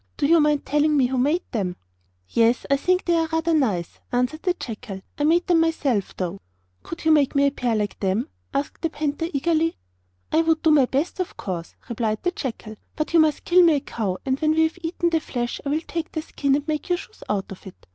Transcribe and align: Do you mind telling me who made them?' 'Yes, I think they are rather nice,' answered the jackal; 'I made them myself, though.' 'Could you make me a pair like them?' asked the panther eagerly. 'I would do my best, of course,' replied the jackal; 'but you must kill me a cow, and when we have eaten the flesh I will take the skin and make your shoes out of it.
Do 0.17 0.25
you 0.25 0.39
mind 0.39 0.65
telling 0.65 0.97
me 0.97 1.05
who 1.05 1.19
made 1.19 1.43
them?' 1.51 1.75
'Yes, 2.27 2.65
I 2.71 2.75
think 2.77 3.05
they 3.05 3.13
are 3.13 3.27
rather 3.31 3.53
nice,' 3.53 3.99
answered 4.11 4.41
the 4.41 4.55
jackal; 4.55 5.01
'I 5.19 5.23
made 5.25 5.45
them 5.45 5.59
myself, 5.59 6.17
though.' 6.17 6.39
'Could 6.81 7.05
you 7.05 7.11
make 7.11 7.35
me 7.35 7.45
a 7.45 7.51
pair 7.51 7.75
like 7.75 7.99
them?' 7.99 8.27
asked 8.51 8.81
the 8.81 8.89
panther 8.89 9.27
eagerly. 9.31 9.77
'I 10.31 10.41
would 10.41 10.63
do 10.63 10.71
my 10.71 10.87
best, 10.87 11.19
of 11.19 11.37
course,' 11.37 11.75
replied 11.87 12.23
the 12.23 12.31
jackal; 12.31 12.77
'but 12.95 13.13
you 13.13 13.19
must 13.19 13.45
kill 13.45 13.61
me 13.61 13.75
a 13.75 13.79
cow, 13.79 14.17
and 14.25 14.39
when 14.39 14.53
we 14.55 14.63
have 14.63 14.79
eaten 14.81 15.11
the 15.11 15.19
flesh 15.19 15.61
I 15.67 15.69
will 15.69 15.81
take 15.81 16.13
the 16.13 16.23
skin 16.23 16.55
and 16.55 16.67
make 16.67 16.89
your 16.89 16.97
shoes 16.97 17.21
out 17.29 17.51
of 17.51 17.67
it. 17.67 17.85